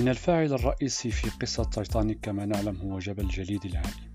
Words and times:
إن 0.00 0.08
الفاعل 0.08 0.52
الرئيسي 0.52 1.10
في 1.10 1.30
قصة 1.30 1.64
تايتانيك 1.64 2.18
كما 2.22 2.46
نعلم 2.46 2.76
هو 2.76 2.98
جبل 2.98 3.28
جليدي 3.28 3.68
العالي. 3.68 4.10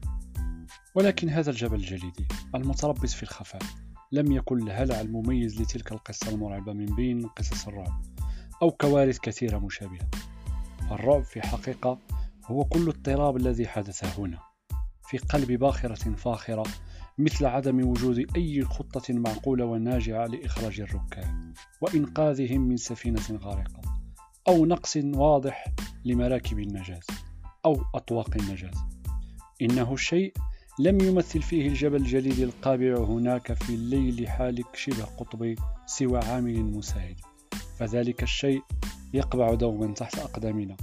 ولكن 0.96 1.30
هذا 1.30 1.52
الجبل 1.52 1.76
الجليدي 1.76 2.27
المتربص 2.55 3.14
في 3.14 3.23
الخفاء 3.23 3.62
لم 4.12 4.32
يكن 4.32 4.68
الهلع 4.68 5.02
المميز 5.02 5.62
لتلك 5.62 5.91
القصة 5.91 6.30
المرعبة 6.30 6.73
من 6.73 6.86
بين 6.86 7.27
قصص 7.27 7.68
الرعب 7.68 8.02
أو 8.62 8.71
كوارث 8.71 9.20
كثيرة 9.20 9.58
مشابهة. 9.58 10.09
الرعب 10.91 11.23
في 11.23 11.41
حقيقة 11.41 11.99
هو 12.45 12.63
كل 12.63 12.88
اضطراب 12.88 13.38
الذي 13.38 13.67
حدث 13.67 14.20
هنا 14.20 14.40
في 15.09 15.17
قلب 15.17 15.52
باخرة 15.52 16.13
فاخرة 16.16 16.63
مثل 17.17 17.45
عدم 17.45 17.88
وجود 17.88 18.26
أي 18.36 18.62
خطة 18.62 19.13
معقولة 19.13 19.66
وناجعة 19.66 20.26
لإخراج 20.26 20.81
الركاب 20.81 21.54
وإنقاذهم 21.81 22.62
من 22.62 22.77
سفينة 22.77 23.40
غارقة. 23.41 23.95
أو 24.48 24.66
نقص 24.66 24.98
واضح 24.98 25.66
لمراكب 26.05 26.59
النجاة 26.59 26.99
أو 27.66 27.81
أطواق 27.95 28.30
النجاة. 28.35 28.71
إنه 29.62 29.94
الشيء 29.94 30.34
لم 30.80 31.02
يمثل 31.02 31.41
فيه 31.41 31.68
الجبل 31.68 31.95
الجليدي 31.95 32.44
القابع 32.44 32.98
هناك 32.98 33.54
في 33.54 33.70
الليل 33.70 34.27
حالك 34.27 34.76
شبه 34.76 35.04
قطبي 35.04 35.55
سوى 35.85 36.20
عامل 36.20 36.63
مساعد. 36.63 37.16
فذلك 37.77 38.23
الشيء 38.23 38.62
يقبع 39.13 39.54
دوما 39.54 39.94
تحت 39.94 40.20
أقدامنا 40.20 40.77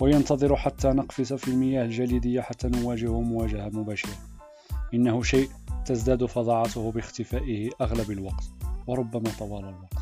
وينتظر 0.00 0.56
حتى 0.56 0.88
نقفز 0.88 1.32
في 1.32 1.48
المياه 1.48 1.84
الجليدية 1.84 2.40
حتى 2.40 2.68
نواجهه 2.68 3.20
مواجهة 3.20 3.68
مباشرة. 3.68 4.18
إنه 4.94 5.22
شيء 5.22 5.48
تزداد 5.86 6.24
فظاعته 6.24 6.92
باختفائه 6.92 7.70
أغلب 7.80 8.10
الوقت 8.10 8.44
وربما 8.86 9.30
طوال 9.38 9.64
الوقت. 9.64 9.93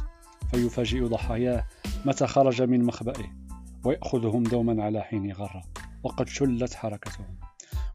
فيفاجئ 0.52 1.04
ضحاياه 1.04 1.66
متى 2.04 2.26
خرج 2.26 2.62
من 2.62 2.84
مخبئه 2.84 3.26
ويأخذهم 3.84 4.42
دوما 4.42 4.84
على 4.84 5.02
حين 5.02 5.32
غرة 5.32 5.62
وقد 6.02 6.28
شلت 6.28 6.74
حركتهم. 6.74 7.38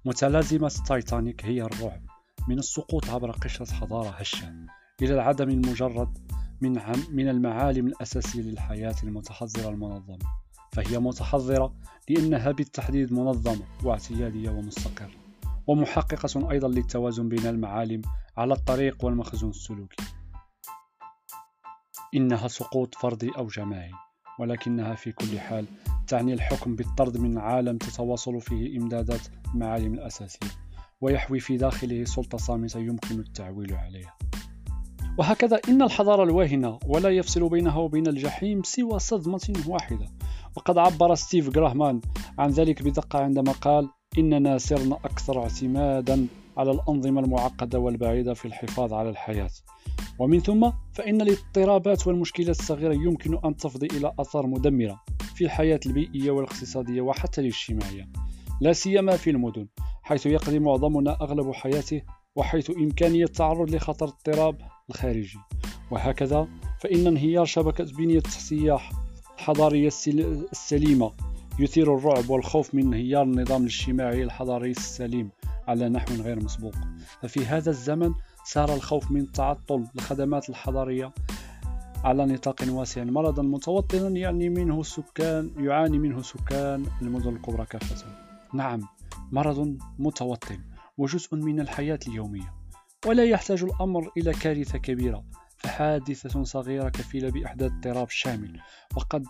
متلازمة 0.05 0.71
تايتانيك 0.87 1.45
هي 1.45 1.61
الرعب 1.61 2.01
من 2.47 2.59
السقوط 2.59 3.09
عبر 3.09 3.31
قشرة 3.31 3.73
حضارة 3.73 4.09
هشة 4.09 4.53
إلى 5.01 5.13
العدم 5.13 5.49
المجرد 5.49 6.17
من, 6.61 6.81
من 7.11 7.29
المعالم 7.29 7.87
الأساسية 7.87 8.41
للحياة 8.41 8.95
المتحضرة 9.03 9.69
المنظمة. 9.69 10.17
فهي 10.71 10.99
متحضرة 10.99 11.73
لأنها 12.09 12.51
بالتحديد 12.51 13.13
منظمة 13.13 13.63
واعتيادية 13.83 14.49
ومستقرة 14.49 15.11
ومحققة 15.67 16.51
أيضا 16.51 16.67
للتوازن 16.67 17.29
بين 17.29 17.45
المعالم 17.45 18.01
على 18.37 18.53
الطريق 18.53 19.05
والمخزون 19.05 19.49
السلوكي. 19.49 20.16
إنها 22.15 22.47
سقوط 22.47 22.95
فردي 22.95 23.31
أو 23.37 23.47
جماعي 23.47 23.91
ولكنها 24.39 24.95
في 24.95 25.11
كل 25.11 25.39
حال 25.39 25.65
تعني 26.07 26.33
الحكم 26.33 26.75
بالطرد 26.75 27.17
من 27.17 27.37
عالم 27.37 27.77
تتواصل 27.77 28.41
فيه 28.41 28.77
إمدادات 28.77 29.21
المعالم 29.53 29.93
الأساسية 29.93 30.47
ويحوي 31.01 31.39
في 31.39 31.57
داخله 31.57 32.03
سلطة 32.03 32.37
صامتة 32.37 32.79
يمكن 32.79 33.19
التعويل 33.19 33.75
عليها. 33.75 34.17
وهكذا 35.17 35.59
إن 35.69 35.81
الحضارة 35.81 36.23
الواهنة 36.23 36.79
ولا 36.85 37.09
يفصل 37.09 37.49
بينها 37.49 37.77
وبين 37.77 38.07
الجحيم 38.07 38.63
سوى 38.63 38.99
صدمة 38.99 39.53
واحدة. 39.67 40.05
وقد 40.57 40.77
عبر 40.77 41.15
ستيف 41.15 41.49
جراهمان 41.49 42.01
عن 42.39 42.49
ذلك 42.49 42.83
بدقة 42.83 43.19
عندما 43.19 43.51
قال 43.51 43.89
إننا 44.17 44.57
صرنا 44.57 44.95
أكثر 44.95 45.41
اعتمادا 45.41 46.27
على 46.57 46.71
الأنظمة 46.71 47.21
المعقدة 47.21 47.79
والبعيدة 47.79 48.33
في 48.33 48.45
الحفاظ 48.45 48.93
على 48.93 49.09
الحياة 49.09 49.49
ومن 50.19 50.39
ثم 50.39 50.71
فإن 50.93 51.21
الاضطرابات 51.21 52.07
والمشكلات 52.07 52.59
الصغيرة 52.59 52.93
يمكن 52.93 53.39
أن 53.45 53.57
تفضي 53.57 53.87
إلى 53.97 54.13
آثار 54.19 54.47
مدمرة 54.47 55.01
في 55.35 55.45
الحياة 55.45 55.79
البيئية 55.85 56.31
والاقتصادية 56.31 57.01
وحتى 57.01 57.41
الاجتماعية 57.41 58.09
لا 58.61 58.73
سيما 58.73 59.17
في 59.17 59.29
المدن 59.29 59.67
حيث 60.03 60.25
يقضي 60.25 60.59
معظمنا 60.59 61.17
أغلب 61.21 61.51
حياته 61.51 62.01
وحيث 62.35 62.69
إمكانية 62.69 63.23
التعرض 63.23 63.75
لخطر 63.75 64.05
الاضطراب 64.05 64.57
الخارجي. 64.89 65.39
وهكذا 65.91 66.47
فإن 66.79 67.07
انهيار 67.07 67.45
شبكة 67.45 67.83
بنية 67.83 68.17
التحتية 68.17 68.77
الحضارية 69.35 69.89
السليمة 70.51 71.11
يثير 71.59 71.95
الرعب 71.95 72.29
والخوف 72.29 72.75
من 72.75 72.83
انهيار 72.83 73.23
النظام 73.23 73.61
الاجتماعي 73.61 74.23
الحضاري 74.23 74.71
السليم 74.71 75.29
على 75.67 75.89
نحو 75.89 76.13
غير 76.13 76.43
مسبوق. 76.43 76.75
ففي 77.21 77.45
هذا 77.45 77.69
الزمن 77.69 78.13
صار 78.47 78.73
الخوف 78.73 79.11
من 79.11 79.31
تعطل 79.31 79.87
الخدمات 79.95 80.49
الحضارية 80.49 81.13
على 82.03 82.25
نطاق 82.25 82.55
واسع. 82.69 83.03
مرضا 83.03 83.43
متوطنا 83.43 84.07
يعني 84.07 84.49
منه 84.49 84.83
سكان 84.83 85.51
يعاني 85.57 85.97
منه 85.97 86.21
سكان 86.21 86.85
المدن 87.01 87.35
الكبرى 87.35 87.65
كافة. 87.65 88.05
نعم 88.53 88.81
مرض 89.31 89.77
متوطن 89.99 90.59
وجزء 90.97 91.35
من 91.35 91.59
الحياة 91.59 91.99
اليومية 92.07 92.53
ولا 93.05 93.23
يحتاج 93.23 93.63
الأمر 93.63 94.11
إلى 94.17 94.31
كارثة 94.31 94.77
كبيرة. 94.77 95.23
فحادثة 95.57 96.43
صغيرة 96.43 96.89
كفيلة 96.89 97.29
بإحداث 97.29 97.71
اضطراب 97.71 98.09
شامل 98.09 98.59
وقد 98.95 99.25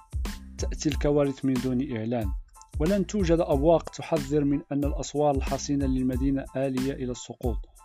تأتي 0.57 0.89
الكوارث 0.89 1.45
من 1.45 1.53
دون 1.53 1.97
إعلان. 1.97 2.31
ولن 2.79 3.07
توجد 3.07 3.39
أبواق 3.39 3.89
تحذر 3.89 4.43
من 4.43 4.61
أن 4.71 4.83
الأسوار 4.83 5.35
الحصينة 5.35 5.85
للمدينة 5.85 6.45
آلية 6.55 6.93
إلى 6.93 7.11
السقوط. 7.11 7.76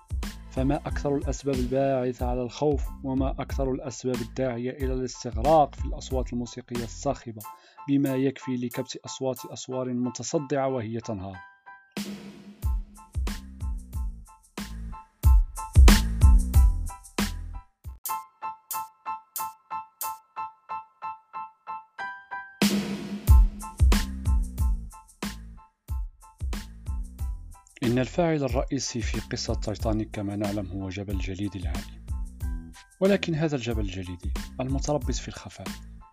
فما 0.53 0.77
أكثر 0.77 1.17
الأسباب 1.17 1.55
الباعثة 1.55 2.27
على 2.27 2.43
الخوف 2.43 2.83
وما 3.05 3.31
أكثر 3.31 3.71
الأسباب 3.73 4.15
الداعية 4.15 4.71
إلى 4.71 4.93
الاستغراق 4.93 5.75
في 5.75 5.85
الأصوات 5.85 6.33
الموسيقية 6.33 6.85
الصاخبة 6.85 7.43
بما 7.89 8.17
يكفي 8.17 8.57
لكبت 8.57 8.97
أصوات 8.97 9.47
أسوار 9.47 9.93
متصدعة 9.93 10.69
وهي 10.69 11.01
تنهار. 11.01 11.52
إن 27.93 27.99
الفاعل 27.99 28.45
الرئيسي 28.45 29.01
في 29.01 29.21
قصة 29.21 29.55
تايتانيك 29.55 30.11
كما 30.13 30.37
نعلم 30.37 30.67
هو 30.67 30.89
جبل 30.89 31.19
جليدي 31.19 31.59
العالي. 31.59 32.03
ولكن 33.01 33.35
هذا 33.35 33.57
الجبل 33.57 33.81
الجليدي 33.81 34.33
المتربص 34.61 35.19
في 35.19 35.29
الخفاء 35.29 35.67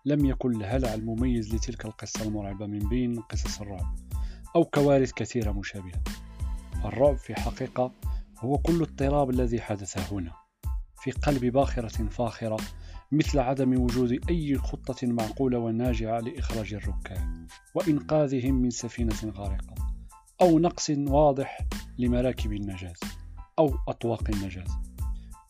لم 0.04 0.26
يكن 0.26 0.56
الهلع 0.56 0.94
المميز 0.94 1.54
لتلك 1.54 1.84
القصة 1.84 2.22
المرعبة 2.24 2.66
من 2.66 2.78
بين 2.78 3.20
قصص 3.20 3.60
الرعب 3.60 3.94
أو 4.56 4.64
كوارث 4.64 5.12
كثيرة 5.12 5.52
مشابهة. 5.52 6.02
الرعب 6.84 7.16
في 7.16 7.34
حقيقة 7.34 7.92
هو 8.38 8.58
كل 8.58 8.82
اضطراب 8.82 9.30
الذي 9.30 9.60
حدث 9.60 10.12
هنا. 10.12 10.32
في 11.02 11.10
قلب 11.10 11.44
باخرة 11.44 12.08
فاخرة 12.08 12.56
مثل 13.12 13.38
عدم 13.38 13.80
وجود 13.80 14.20
أي 14.30 14.58
خطة 14.58 15.06
معقولة 15.06 15.58
وناجعة 15.58 16.20
لإخراج 16.20 16.74
الركاب 16.74 17.46
وإنقاذهم 17.74 18.54
من 18.54 18.70
سفينة 18.70 19.32
غارقة. 19.36 19.89
أو 20.42 20.58
نقص 20.58 20.90
واضح 20.90 21.58
لمراكب 21.98 22.52
النجاة 22.52 22.94
أو 23.58 23.74
أطواق 23.88 24.30
النجاة. 24.30 24.64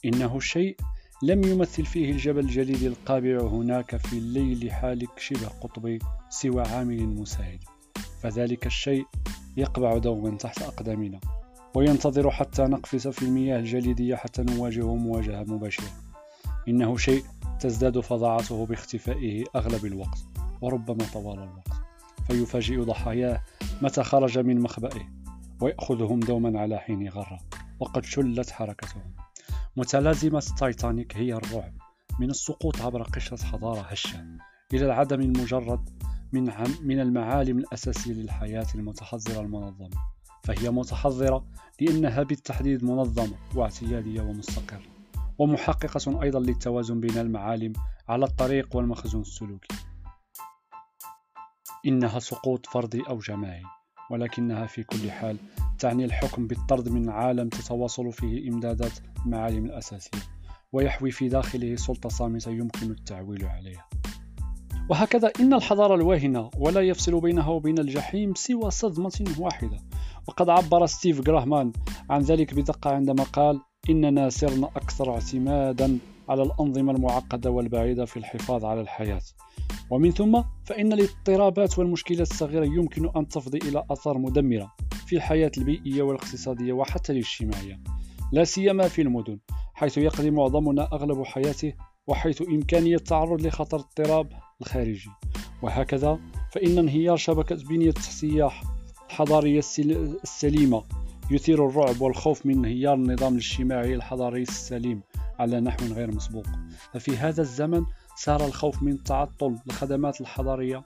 إنه 0.05 0.37
الشيء 0.37 0.77
لم 1.23 1.45
يمثل 1.45 1.87
فيه 1.87 2.11
الجبل 2.11 2.41
الجليدي 2.41 2.87
القابع 2.87 3.41
هناك 3.41 3.97
في 3.97 4.19
الليل 4.19 4.73
حالك 4.73 5.19
شبه 5.19 5.49
قطبي 5.61 5.99
سوى 6.29 6.63
عامل 6.63 7.07
مساعد. 7.09 7.61
فذلك 8.23 8.67
الشيء 8.67 9.07
يقبع 9.57 9.99
دوما 9.99 10.37
تحت 10.37 10.63
أقدامنا 10.63 11.21
وينتظر 11.75 12.31
حتى 12.31 12.63
نقفز 12.63 13.09
في 13.09 13.23
المياه 13.23 13.59
الجليدية 13.59 14.15
حتى 14.17 14.43
نواجهه 14.43 14.97
مواجهة 14.97 15.43
مباشرة. 15.43 15.91
إنه 16.69 16.97
شيء 16.97 17.25
تزداد 17.61 18.01
فظاعته 18.01 18.67
باختفائه 18.67 19.45
أغلب 19.57 19.87
الوقت 19.87 20.19
وربما 20.61 21.05
طوال 21.13 21.39
الوقت. 21.39 21.80
فيفاجئ 22.31 22.81
ضحاياه 22.81 23.43
متى 23.83 24.03
خرج 24.03 24.39
من 24.39 24.61
مخبئه 24.61 25.09
ويأخذهم 25.61 26.21
دوما 26.21 26.61
على 26.61 26.79
حين 26.79 27.09
غرة. 27.09 27.39
وقد 27.81 28.05
شلت 28.05 28.51
حركتهم. 28.51 29.15
متلازمة 29.77 30.45
تايتانيك 30.59 31.17
هي 31.17 31.33
الرعب 31.33 31.73
من 32.21 32.31
السقوط 32.31 32.81
عبر 32.81 33.03
قشرة 33.03 33.45
حضارة 33.45 33.81
هشة 33.81 34.27
إلى 34.75 34.87
العدم 34.87 35.21
المجرد 35.21 35.89
من, 36.33 36.53
من 36.83 37.01
المعالم 37.01 37.59
الأساسية 37.59 38.13
للحياة 38.13 38.67
المتحضرة 38.75 39.41
المنظمة. 39.41 39.97
فهي 40.45 40.71
متحضرة 40.71 41.45
لأنها 41.81 42.23
بالتحديد 42.23 42.85
منظمة 42.85 43.37
واعتيادية 43.55 44.21
ومستقرة 44.21 44.83
ومحققة 45.39 46.23
أيضا 46.23 46.41
للتوازن 46.41 47.01
بين 47.01 47.19
المعالم 47.19 47.73
على 48.09 48.25
الطريق 48.25 48.77
والمخزون 48.77 49.21
السلوكي. 49.21 49.90
إنها 51.87 52.19
سقوط 52.19 52.67
فردي 52.67 53.03
أو 53.09 53.19
جماعي 53.19 53.63
ولكنها 54.11 54.67
في 54.67 54.83
كل 54.83 55.11
حال 55.11 55.37
تعني 55.79 56.05
الحكم 56.05 56.47
بالطرد 56.47 56.89
من 56.89 57.09
عالم 57.09 57.49
تتواصل 57.49 58.13
فيه 58.13 58.49
إمدادات 58.49 58.93
المعالم 59.27 59.65
الأساسية 59.67 60.19
ويحوي 60.73 61.11
في 61.11 61.29
داخله 61.29 61.77
سلطة 61.77 62.09
صامتة 62.09 62.51
يمكن 62.51 62.91
التعويل 62.91 63.45
عليها. 63.45 63.87
وهكذا 64.89 65.33
إن 65.41 65.55
الحضارة 65.55 65.95
الواهنة 65.95 66.51
ولا 66.57 66.81
يفصل 66.81 67.21
بينها 67.21 67.49
وبين 67.49 67.79
الجحيم 67.79 68.35
سوى 68.35 68.71
صدمة 68.71 69.25
واحدة. 69.39 69.77
وقد 70.29 70.49
عبر 70.49 70.87
ستيف 70.87 71.21
جراهمان 71.21 71.73
عن 72.11 72.21
ذلك 72.21 72.55
بدقة 72.55 72.91
عندما 72.91 73.23
قال 73.23 73.61
إننا 73.91 74.29
صرنا 74.29 74.67
أكثر 74.67 75.15
اعتمادا 75.15 75.99
على 76.29 76.43
الأنظمة 76.43 76.93
المعقدة 76.93 77.51
والبعيدة 77.51 78.05
في 78.05 78.17
الحفاظ 78.17 78.65
على 78.65 78.81
الحياة 78.81 79.21
ومن 79.91 80.11
ثم 80.11 80.43
فإن 80.65 80.93
الاضطرابات 80.93 81.79
والمشكلات 81.79 82.31
الصغيرة 82.31 82.65
يمكن 82.65 83.11
أن 83.17 83.29
تفضي 83.29 83.59
إلى 83.59 83.85
آثار 83.91 84.19
مدمرة 84.19 84.73
في 85.07 85.17
الحياة 85.17 85.53
البيئية 85.59 86.03
والاقتصادية 86.03 86.73
وحتى 86.73 87.13
الاجتماعية 87.13 87.81
لا 88.33 88.45
سيما 88.45 88.89
في 88.89 89.03
المدن 89.03 89.39
حيث 89.75 89.99
يقضي 89.99 90.31
معظمنا 90.31 90.89
أغلب 90.93 91.23
حياته 91.23 91.73
وحيث 92.07 92.43
إمكانية 92.43 92.97
التعرض 92.97 93.47
لخطر 93.47 93.77
الاضطراب 93.77 94.33
الخارجي. 94.61 95.11
وهكذا 95.63 96.19
فإن 96.53 96.79
انهيار 96.79 97.17
شبكة 97.17 97.57
بنية 97.69 97.89
التحتية 97.89 98.51
الحضارية 99.11 99.59
السليمة 100.25 100.85
يثير 101.31 101.67
الرعب 101.67 102.01
والخوف 102.01 102.47
من 102.47 102.55
انهيار 102.55 102.95
النظام 102.95 103.33
الاجتماعي 103.33 103.95
الحضاري 103.95 104.43
السليم 104.43 105.03
على 105.39 105.61
نحو 105.61 105.85
غير 105.85 106.15
مسبوق. 106.15 106.47
ففي 106.93 107.17
هذا 107.17 107.43
الزمن 107.43 107.85
صار 108.17 108.47
الخوف 108.47 108.83
من 108.83 109.05
تعطل 109.05 109.59
الخدمات 109.67 110.21
الحضارية 110.21 110.85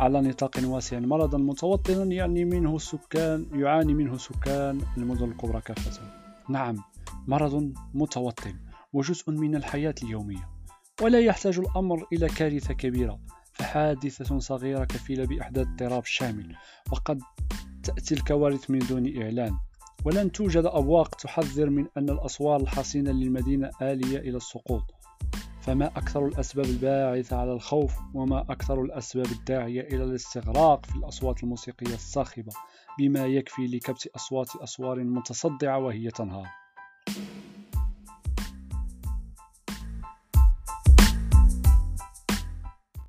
على 0.00 0.20
نطاق 0.20 0.50
واسع. 0.64 0.98
مرضا 0.98 1.38
متوطنا 1.38 2.04
يعني 2.04 2.44
منه 2.44 2.78
سكان 2.78 3.46
يعاني 3.52 3.94
منه 3.94 4.16
سكان 4.16 4.80
المدن 4.96 5.24
الكبرى 5.24 5.60
كافة. 5.60 6.02
نعم 6.48 6.76
مرض 7.26 7.72
متوطن 7.94 8.54
وجزء 8.92 9.30
من 9.30 9.54
الحياة 9.54 9.94
اليومية. 10.02 10.48
ولا 11.02 11.20
يحتاج 11.20 11.58
الأمر 11.58 12.06
إلى 12.12 12.26
كارثة 12.26 12.74
كبيرة. 12.74 13.18
فحادثة 13.52 14.38
صغيرة 14.38 14.84
كفيلة 14.84 15.26
بإحداث 15.26 15.66
اضطراب 15.66 16.04
شامل. 16.04 16.56
وقد 16.92 17.20
تأتي 17.84 18.14
الكوارث 18.14 18.70
من 18.70 18.78
دون 18.78 19.22
إعلان. 19.22 19.54
ولن 20.04 20.32
توجد 20.32 20.64
أبواق 20.64 21.14
تحذر 21.14 21.70
من 21.70 21.86
أن 21.96 22.10
الأسوار 22.10 22.60
الحصينة 22.60 23.10
للمدينة 23.10 23.70
آلية 23.82 24.18
إلى 24.18 24.36
السقوط. 24.36 24.82
فما 25.60 25.86
أكثر 25.86 26.26
الأسباب 26.26 26.64
الباعثة 26.64 27.36
على 27.36 27.52
الخوف 27.52 27.94
وما 28.14 28.40
أكثر 28.40 28.82
الأسباب 28.82 29.26
الداعية 29.26 29.80
إلى 29.80 30.04
الاستغراق 30.04 30.86
في 30.86 30.96
الأصوات 30.96 31.42
الموسيقية 31.42 31.94
الصاخبة 31.94 32.52
بما 32.98 33.26
يكفي 33.26 33.66
لكبت 33.66 34.06
أصوات 34.06 34.56
أسوار 34.56 35.04
متصدعة 35.04 35.78
وهي 35.78 36.10
تنهار. 36.10 36.63